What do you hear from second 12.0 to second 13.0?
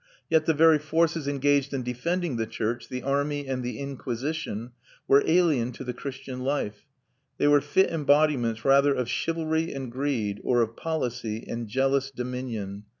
dominion.